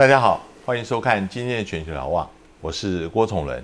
[0.00, 2.26] 大家好，欢迎收看今天的全球瞭望，
[2.62, 3.62] 我是郭崇伦。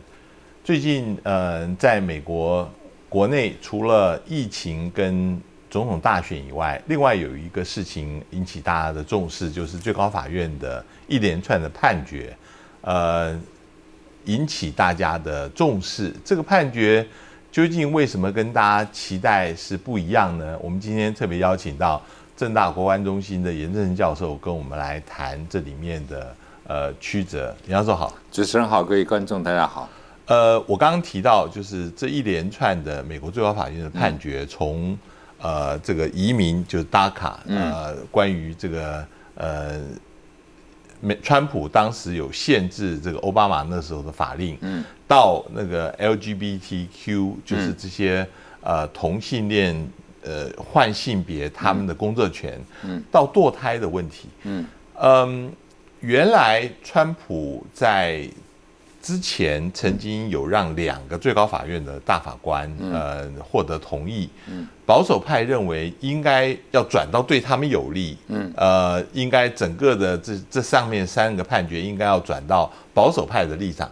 [0.63, 2.71] 最近，呃，在美国
[3.09, 5.41] 国内，除了疫情跟
[5.71, 12.37] 总统大选以外，另外有一个事情引起大家的重视，就是最高法院的一连串的判决，
[12.83, 13.35] 呃，
[14.27, 16.13] 引起大家的重视。
[16.23, 17.07] 这个判决
[17.51, 20.55] 究竟为什么跟大家期待是不一样呢？
[20.61, 22.03] 我们今天特别邀请到。
[22.37, 26.37] 正大国关中心的严正成教授跟我们来谈这里面的
[26.67, 27.57] 呃曲折。
[27.67, 29.89] 杨教授好，主持人好，各位观众大家好。
[30.27, 34.99] 呃，我刚刚提到就是这一连串的美国最高法院的判决，从
[35.41, 39.07] 呃这个移民就是 DACA，呃关于这个
[39.37, 39.81] 呃
[41.01, 48.29] 美川普当时有限制这个奥巴马那时候的法令，嗯，到那个 LGBTQ 就是这些
[48.61, 49.89] 呃同性恋。
[50.27, 54.67] 呃，换性别他们的工作权，嗯，到堕胎的问题，嗯。
[54.99, 55.53] 嗯，
[56.01, 58.27] 原来川普在
[59.03, 73.89] 之前曾经有让两个最高法院的大法官，呃，获得同意，嗯，保守派认为应该要转到对他们有利，嗯，呃，应该整个的这这上面三个判决应该要转到保守派的立场，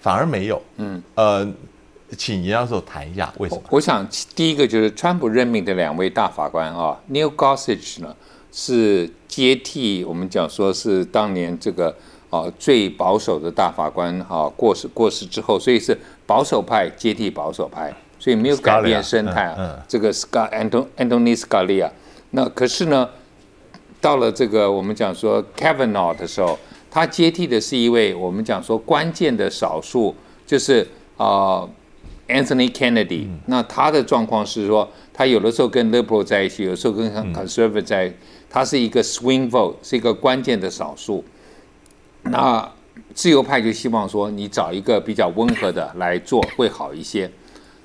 [0.00, 1.48] 反而没有，嗯，呃。
[2.16, 3.62] 请严教授谈一下为什么？
[3.70, 8.16] 我想第一个就是川普任命的两位大法官啊，Neil Gorsuch 呢
[8.50, 11.94] 是接替我们讲说是当年这个
[12.30, 19.84] 啊最保守的大法官啊过世过世之后，所以是保守派接替保守派，所以没有改变生态啊。
[19.86, 21.90] 这个 Scar Anton Anthony Scalia，
[22.30, 23.06] 那可是呢，
[24.00, 26.58] 到了这个我们讲说 Kavanaugh 的时候，
[26.90, 30.14] 他接替的是一位我们讲说关键的少数，
[30.46, 31.68] 就是啊。
[32.28, 38.16] Anthony Kennedy，那他的状况是说，他有的时候跟 Liberal 在一起，有时候跟 Conservative 在一起，
[38.50, 41.24] 他是一个 swing vote，是一个关键的少数。
[42.22, 42.70] 那
[43.14, 47.30] 自由派就希望说，你找一个比较温和的来做会好一些。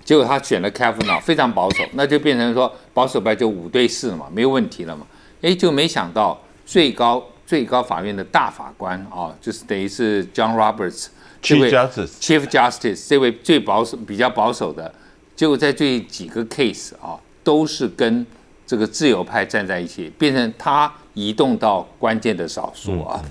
[0.03, 5.07] 结果他选了 Kavanaugh，非常保守，那就变成说保守派就五对四了嘛，没有问题了嘛。
[5.41, 11.07] 哎，就没想到最高最高法院的大法官啊，就是等于是 John Roberts。
[11.43, 14.91] Chief Justice Chief Justice 这位最保守、比较保守的，
[15.35, 18.25] 结果在这几个 case 啊，都是跟
[18.65, 23.21] 这个自由派站在一起，变成他移动到关键的少数啊。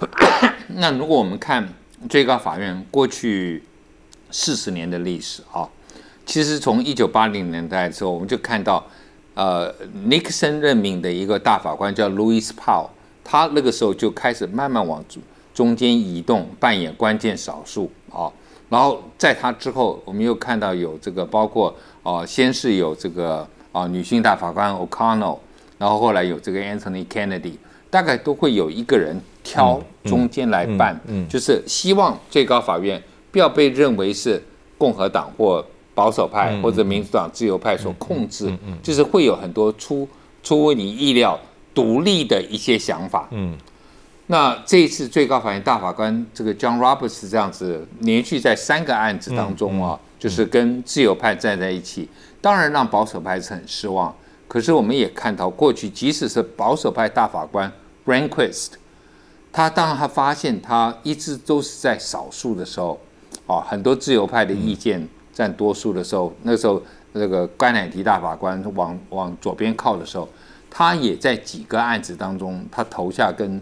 [0.68, 1.68] 那如果我们看
[2.08, 3.62] 最高法院过去
[4.30, 5.68] 四十年的历史啊，
[6.24, 8.86] 其实从一九八零年代之后，我们就看到，
[9.34, 9.74] 呃
[10.04, 12.88] 尼克森任命的一个大法官叫 Louis Powell，
[13.22, 15.04] 他那个时候就开始慢慢往。
[15.58, 18.30] 中间移动扮演关键少数啊，
[18.68, 21.74] 然后在他之后，我们又看到有这个包括
[22.04, 25.38] 啊，先是有这个啊女性大法官 O'Connell，
[25.76, 27.54] 然后后来有这个 Anthony Kennedy，
[27.90, 30.96] 大概都会有一个人挑中间来办，
[31.28, 33.02] 就是希望最高法院
[33.32, 34.40] 不要被认为是
[34.78, 40.08] 共和党或保守派或者民主党自由派所控制，就是会有很多出
[40.40, 41.36] 出乎你意料
[41.74, 43.26] 独立的一些想法。
[43.32, 43.58] 嗯。
[44.30, 52.06] 那这一次最高法院大法官这个 John Roberts 这样子连续在三个案子当中啊，就是跟自由派站在一起，
[52.42, 54.14] 当然让保守派是很失望。
[54.46, 57.72] 可是我们也看到，过去即使是保守派大法官
[58.04, 58.72] Rehnquist，
[59.50, 63.00] 他当他发现他一直都是在少数的时候，
[63.46, 70.28] 啊，很多自由派的意见占多数的时候，那时候那个甘乃迪大法官往往左边靠的时候，
[70.68, 73.58] 他也在几个案子当中，他投下跟。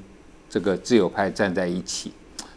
[0.49, 2.13] 这个自由派站在一起，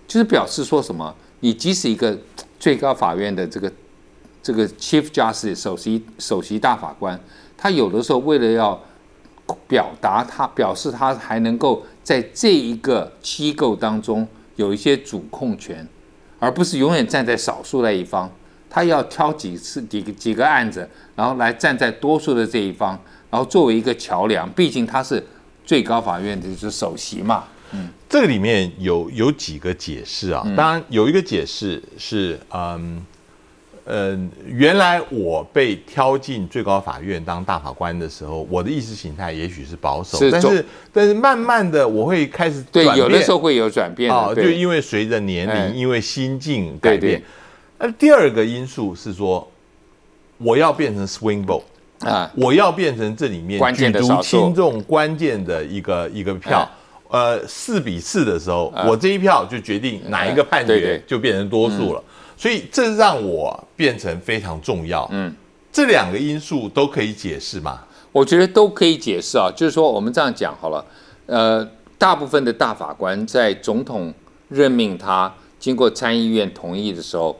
[0.07, 1.13] 就是表示说什么？
[1.41, 2.17] 你即使一个
[2.59, 3.72] 最高法院的这个
[4.44, 7.19] 这个 Chief Justice 首席首席大法官，
[7.57, 8.79] 他有的时候为了要
[9.67, 15.88] 表达他表示他还能够在这一个机构当中有一些主控权，
[16.39, 18.29] 而不是永远站在少数那一方，
[18.69, 22.99] 他要挑几次几个几个案子，然后来站在多数的这一方，
[23.29, 24.47] 然后作为一个桥梁。
[24.52, 25.25] 毕竟他是
[25.66, 27.46] 最高法院的就是首席嘛。
[27.71, 30.43] 嗯，这个里面有有几个解释啊。
[30.55, 33.05] 当然有一个解释是，嗯，
[33.85, 47.21] 呃，原来我被挑进最高法院当大法官的时候，我的意识形态也许是保守，但是但是慢慢的我会开始对，有的时候会有转变啊，就因为随着年龄，因为心境改变。
[47.79, 49.49] 那第二个因素是说，
[50.37, 51.63] 我要变成 swing vote
[52.01, 56.69] 啊，我要变成这里面举足轻重关键的一个一个票。
[57.09, 62.03] 呃，四比四的时候，我这一票就决定哪一个判决就变成多数了，
[62.38, 65.09] 所以这让我变成非常重要。
[65.11, 65.34] 嗯，
[65.72, 67.82] 这两个因素都可以解释吗？
[68.11, 70.85] 我觉得都可以解释啊，就是说我们这样讲好了。
[71.26, 71.67] 呃，
[71.97, 74.14] 大部分的大法官在总统
[74.47, 77.35] 任命他，经过参议院同意的时候，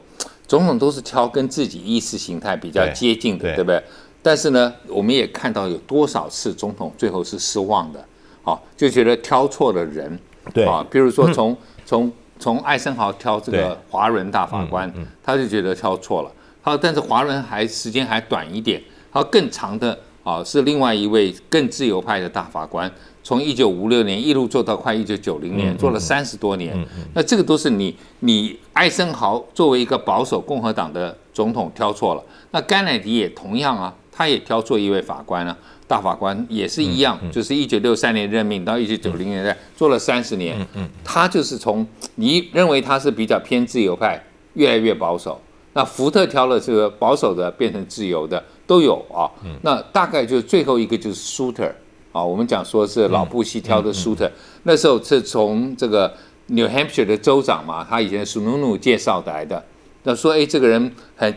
[0.46, 3.82] 总统都是挑跟自己意识形态比较接近的，对对不对？
[4.22, 8.04] 但是呢，我们也看到有多少次总统最后是失望的，
[8.50, 10.18] 啊，就觉得挑错了人，
[10.52, 10.64] 对。
[10.64, 14.92] 啊，比如说从从从艾森豪挑这个华伦大法官，
[15.22, 16.32] 他就觉得挑错了。
[16.62, 18.82] 他说，但是华伦还时间还短一点，
[19.12, 22.90] 他说更长的啊是另外一位更自由派的大法官，
[23.22, 26.76] 从一九五六年一路做到快一九九零年，做了三十多年。
[27.14, 35.56] 那这个都是你你艾森豪作为一个保守共和党的总统挑错了，那甘乃迪也同样啊，他也挑错一位法官啊。
[35.86, 40.56] 大法官也是一样，就是一九六三年任命到一九九零年代做了三十年，
[41.02, 41.84] 他就是从
[42.14, 44.24] 你认为他是比较偏自由派，
[44.54, 45.40] 越来越保守。
[45.72, 49.26] 那福特挑了这个保守的变成自由的都有啊。
[49.62, 51.72] 那大概就是最后一个就是 Shooter
[52.12, 54.30] 啊，我们讲说是老布希挑的 Shooter，
[54.62, 56.14] 那时候是从这个
[56.46, 59.64] New Hampshire 的州长嘛，他以前是努努介绍来的。
[60.04, 61.34] 那说哎，这个人很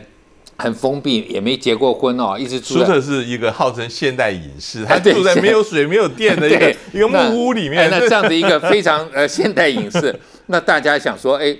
[0.56, 7.88] 很封闭，也没结过婚哦，一直住在是一个号称现代隐士，他住在没有水、没有电的一个一个木屋里面哎。
[7.90, 10.14] 那这样的一个非常呃现代隐士，
[10.46, 11.56] 那大家想说，哎，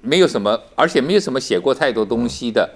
[0.00, 2.68] 没有什么，而且没有什么写过太多东西的，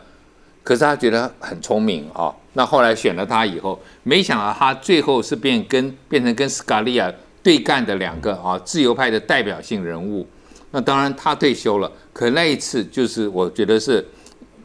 [0.62, 2.36] 可是他觉得很聪明啊、哦。
[2.54, 7.10] 那后来选了他以后，没想到他最后是变跟变成跟斯卡利亚
[7.42, 10.28] 对干的两个啊自由派的代表性人物。
[10.70, 14.06] 那当然他退休了，可那一次就是我觉得是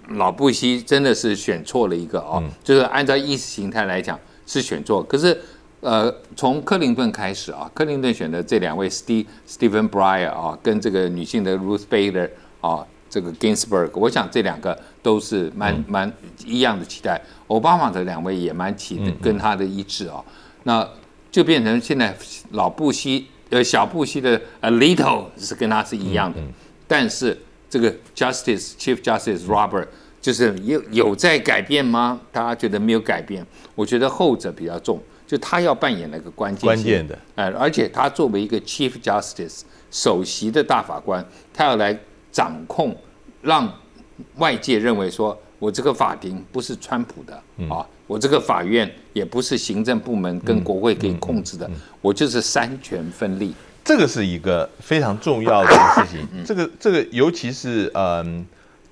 [0.10, 5.40] 老布希真的是选错了一个哦，就是按照意识形态来讲是选错，可是
[5.82, 12.30] 呃，从克林顿开始啊，克林顿选的这两位 Steve Stephen Breyer 啊，跟这个女性的 Ruth Bader
[12.62, 16.12] 啊，这个 Ginsburg，我想这两个都是蛮蛮
[16.46, 17.22] 一样的期待。
[17.48, 20.24] 奥巴马的两位也蛮期的，跟他的一致啊，
[20.64, 20.88] 那
[21.30, 22.18] 就变成现在
[22.52, 26.40] 老布希呃小布希的 A Little 是跟他是一样的，
[26.88, 27.38] 但是
[27.70, 29.88] 这个 Justice Chief Justice Robert
[30.22, 32.20] 就是有有在改变吗？
[32.32, 39.62] 大家觉得没有改变，我觉得后者比较重，就他要扮演那个关键性关键的，哎，而且他作为一个 Chief Justice
[39.92, 41.98] 首席的大法官，他要来
[42.32, 42.96] 掌控，
[43.42, 43.72] 让
[44.38, 47.34] 外界认为说我这个法庭不是川普的、
[47.70, 51.70] 啊，我这个法院也不是行政部门跟国会可以控制的，
[52.02, 53.54] 我就是三权分立。
[53.88, 56.28] 这个是一个非常重要的事情。
[56.46, 58.46] 这个这个，尤其是嗯，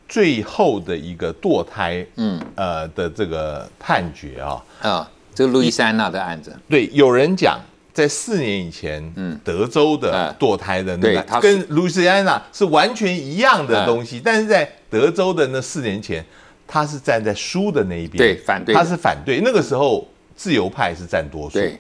[0.08, 2.42] 最后的一个堕胎，嗯。
[2.56, 7.60] 呃的这个判决啊，啊，这个路易斯安那的案子，对，有人讲。
[7.94, 16.22] 在四年以前，嗯，德州的哎堕胎的那个跟路易斯安那是完全一样的东西，但是在德州的那四年前，
[16.68, 19.40] 他是站在输的那一边，对反对他是反对。
[19.40, 20.06] 那个时候
[20.36, 21.80] 自由派是占多数，对，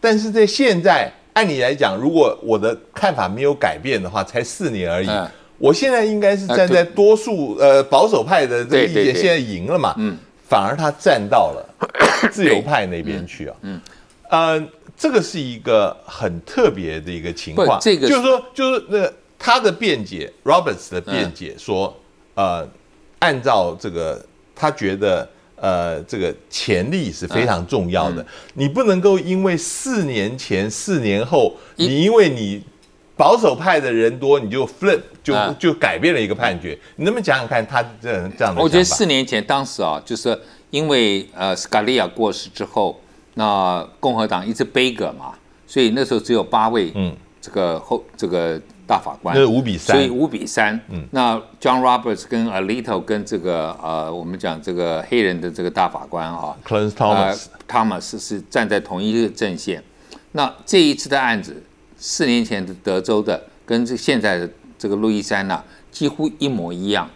[0.00, 5.08] 但是在现在，按理来讲，如果我的看法没有改变的话，才四年而已。
[5.08, 5.28] 嗯。
[5.58, 10.16] 我现在应该是站在多数呃保守派的这个意见，现在赢了嘛，嗯，
[10.48, 11.74] 反而他站到了
[12.32, 13.78] 自由派那边去啊，嗯，
[14.30, 21.94] 呃，这个是一个很特别的一个情况，不这个就是说，就是那他的辩解，Roberts 的辩解说，
[22.36, 22.66] 呃，
[23.18, 24.24] 按照这个，
[24.54, 25.28] 他觉得。
[25.60, 28.24] 呃，这个潜力是非常重要的。
[28.54, 32.62] 你不能够因为四年前、四年后，你因为你
[33.16, 36.78] 保守派的人多，你就 flip 就啊就改变了一个判决。
[36.96, 40.38] 你能不能讲讲看他这样这样的我觉得四年前当时啊，就是
[40.70, 42.98] 因为呃斯卡利亚过世之后，
[43.34, 45.34] 那共和党一直背戈嘛，
[45.66, 48.58] 所以那时候只有八位，嗯，这个后这个
[48.90, 50.74] 大法官，那五比三所以五比三。
[50.88, 57.32] 嗯，那 John Roberts 跟 Alito 跟这个呃，我们讲这个黑人的这个大法官啊 Clarence 呃
[57.68, 59.80] Thomas，Thomas 是站在同一个阵线。
[60.32, 61.62] 那这一次的案子，
[61.96, 67.08] 四年前的德州的跟这现在的这个路易斯安那几乎一模一样。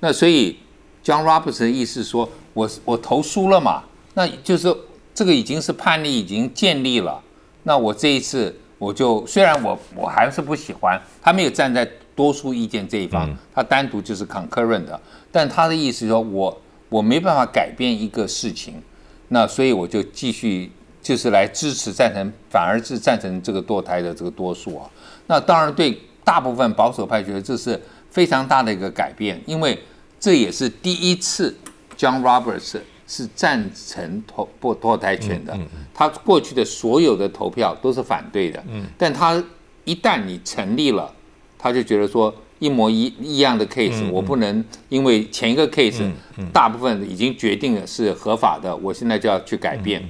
[0.00, 0.56] 那所以
[1.04, 3.82] John Roberts 的意思说，我我投输了嘛，
[4.14, 4.74] 那就是
[5.14, 7.20] 这个已经是判例已经建立了。
[7.64, 18.82] 那我这一次我就虽然我我还是不喜欢，他没有站在多数意见这一方，他单独就是 concurrent 的，但他的意思是说我我没办法改变一个事情，
[19.28, 20.70] 那所以我就继续
[21.02, 24.88] 就是来支持赞成，反而是赞成这个堕胎的这个多数啊。
[25.26, 27.80] 那当然对大部分保守派觉得这是
[28.10, 29.78] 非常大的一个改变，因为
[30.18, 31.56] 这也是第一次
[31.96, 35.58] John Roberts 是赞成投不堕胎权的，
[35.94, 38.62] 他过去的所有的投票都是反对的，
[38.98, 39.42] 但他
[39.84, 41.10] 一旦你成立了，
[41.58, 46.08] 他就觉得说一模一一样的 case，、我不能因为前一个 case、
[46.52, 50.02] 大部分已经决定了是合法的，我现在就要去改变。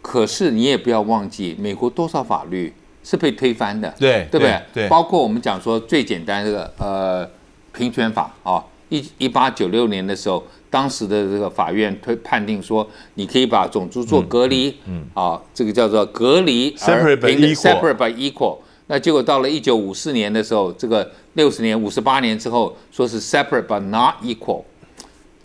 [0.00, 4.62] 可是你也不要忘记，美国多少法律是被推翻的，对对不对？
[4.72, 7.28] 对包括我们讲说最简单这个呃
[7.72, 18.58] 平权法啊，一一八九六年的时候，当时的这个法院推判定说，你可以把种族做隔离，嗯啊，这个叫做隔离 Separate but equal separate by equal。
[18.86, 24.62] 那结果到了一九五四年的时候，这个六十年、五十八年之后，说是 separate but not equal。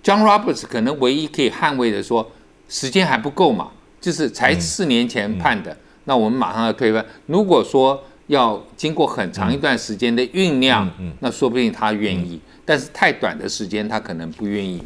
[0.04, 2.32] John Roberts 可能唯一可以捍卫的说，
[2.70, 7.06] 时间还不够嘛，就是才四年前判的，那我们马上要推翻。
[7.26, 10.90] 如果说要经过很长一段时间的酝酿，
[11.20, 14.82] 那说不定他愿意，但是太短的时间他可能不愿意。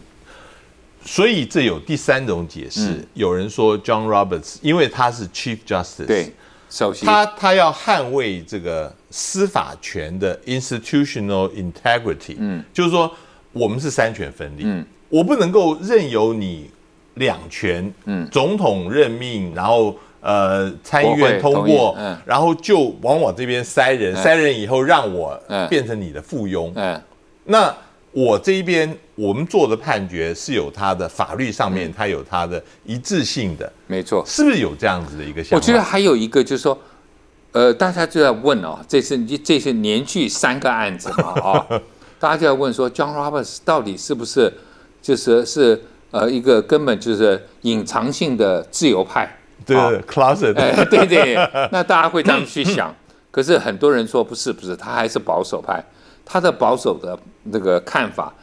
[1.06, 6.34] 所以这有第三种解释，有人说 John Roberts 因为他是 Chief Justice，对，
[6.70, 7.06] 首席。
[7.06, 13.10] 他他要捍卫这个司法权的 institutional integrity，嗯，就是说
[13.53, 16.70] 我们是三权分立，嗯，我不能够任由你
[17.13, 25.67] 两权，嗯，总统任命，然后呃参议院通过嗯，然后就往我这边塞人，塞人以后让我嗯。
[25.67, 27.01] 变成你的附庸，嗯，
[27.45, 27.74] 那
[28.12, 31.74] 我这一边我们做的判决是有它的法律上嗯。
[31.74, 34.24] 面，它有它的一致性的，没错。
[34.25, 35.55] 是不是有这样子的一个想法？
[35.55, 36.77] 我觉得还有一个就是说，
[37.51, 41.65] 呃，大家就在问哦，这是这是连续三个案子嘛啊、
[42.19, 44.51] 大家就在问说，John Roberts 到底是不是
[45.01, 45.79] 就是是
[46.12, 49.38] 呃一个根本就是隐藏性的自由派？
[49.65, 51.35] 对啊 closet，哎，对对，
[51.71, 52.93] 那大家会这样去想。
[53.31, 55.83] 可是很多人说不是不是，他还是保守派，
[56.25, 57.17] 他的保守的
[57.51, 58.33] 这个看法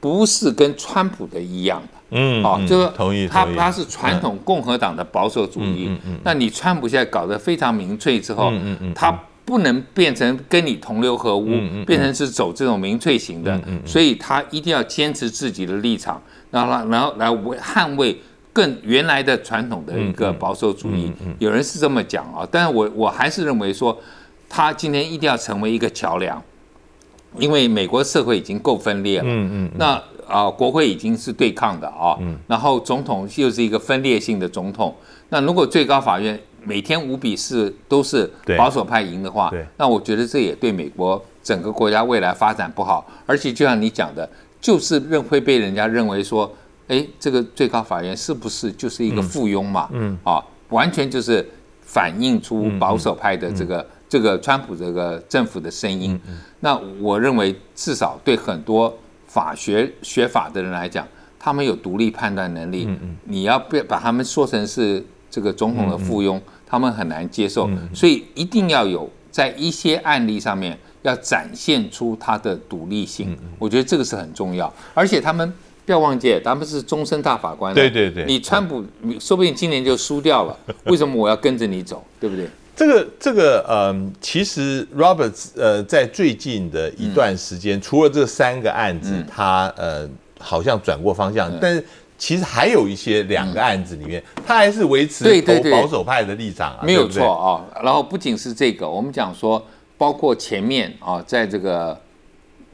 [0.00, 1.88] 不是跟川普的一样的。
[2.10, 5.90] 嗯，啊，嗯就是同意，他他是传统共和党的保守主义。
[6.24, 8.52] 那你川普现在搞得非常民粹之后，
[8.94, 9.10] 他
[9.46, 11.46] 不能变成跟你同流合污，
[11.86, 16.20] 变成是走这种民粹型的，所以他一定要坚持自己的立场，
[16.50, 18.20] 然后然后来维捍卫
[18.52, 21.12] 更原来的传统的一个保守主义。
[21.38, 23.98] 有人是这么讲啊，但是我我还是认为说，
[24.48, 26.42] 他今天一定要成为一个桥梁。
[27.38, 34.94] 因为美国社会已经够分裂了，嗯嗯，那啊、国会已经是对抗的啊，嗯，然后总统又是一个分裂性的总统，
[35.30, 44.28] 那如果最高法院每天五比四都是保守派赢的话，那我觉得这也对美国整个国家未来发展不好，而且就像你讲的，
[44.60, 46.54] 就是认会被人家认为说，
[46.88, 49.88] 哎，这个最高法院是不是就是一个附庸嘛？
[49.92, 51.48] 嗯，啊，完全就是
[51.80, 56.20] 反映出保守派的这个、这个川普这个政府的声音。
[56.60, 58.92] 那我认为至少对很多
[59.26, 61.06] 法学学法的人来讲，
[61.38, 62.88] 他们有独立判断能力。
[63.24, 67.70] 你要被把他们说成是这个总统的附庸，他们很难接受。
[67.94, 73.38] 所以一定要有在一些案例上面要展现出他的独立性。
[73.58, 75.50] 我觉得这个是很重要，而且他们。
[75.84, 77.74] 不要忘记，他们是终身大法官。
[77.74, 82.04] 对对对你川普你说不定今年就输掉了， 为什么我要跟着你走？
[82.20, 82.48] 对不对？
[82.74, 90.08] 这个这个嗯，其实 Roberts 呃，在最近的一段时间，除了这三个案子，嗯他呃
[90.38, 91.84] 好像转过方向，但是
[92.16, 97.82] 其实还有一些两个案子里面，他还是维持对保守派的立场啊，没有错啊。
[97.84, 99.62] 然后不仅是这个，我们讲说，
[99.98, 102.00] 包括前面啊，在这个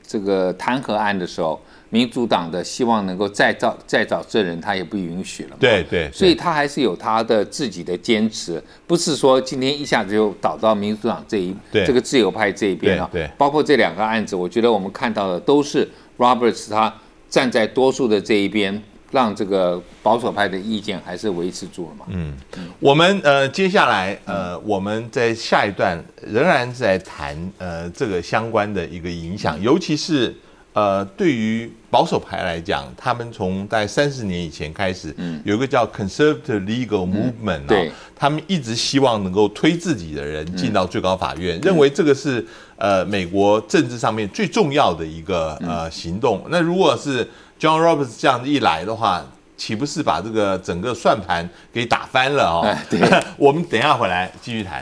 [0.09, 1.61] 这个弹劾案的时候，
[1.91, 5.57] 民主党的希望能够再找再找证人，他也不允许了嘛。
[5.61, 13.07] 对对，所以他还是有他的自己的坚持，不是说今天一下子就倒到民主党这一对这个自由派这一边啊。
[13.13, 15.87] 对对包括这两个案子，我觉得我们看到的都是
[16.17, 16.93] Roberts 他
[17.29, 22.05] 站在多数的这一边，让这个保守派的意见还是维持住了嘛。
[22.09, 22.37] 嗯，
[22.79, 30.35] 我们呃接下来呃我们在下一段仍然在谈呃这个相关的一个影响，尤其是
[30.79, 46.45] 呃对于保守派来讲，他们从大概三十年以前开始，有一个叫 conservative legal movement 啊、对他们一直希望能够推自己的人进到最高法院，认为这个是呃美国政治上面最重要的一个呃行动。
[46.51, 47.25] 那如果是
[47.59, 49.25] John Roberts 这样一来的话，
[49.57, 52.61] 岂不是把这个整个算盘给打翻了哦？
[52.65, 53.01] 哎对
[53.37, 54.77] 我们等一下回来继续谈。